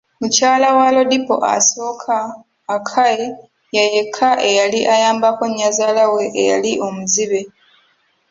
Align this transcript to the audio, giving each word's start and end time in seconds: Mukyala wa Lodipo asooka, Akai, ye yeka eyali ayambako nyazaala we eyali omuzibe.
Mukyala 0.19 0.67
wa 0.77 0.87
Lodipo 0.95 1.35
asooka, 1.55 2.17
Akai, 2.75 3.21
ye 3.75 3.83
yeka 3.93 4.29
eyali 4.49 4.79
ayambako 4.93 5.43
nyazaala 5.57 6.03
we 6.13 6.23
eyali 6.41 6.71
omuzibe. 6.87 7.41